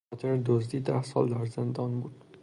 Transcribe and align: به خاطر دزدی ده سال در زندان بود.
به 0.09 0.15
خاطر 0.17 0.41
دزدی 0.45 0.79
ده 0.79 1.01
سال 1.03 1.29
در 1.29 1.45
زندان 1.45 2.01
بود. 2.01 2.25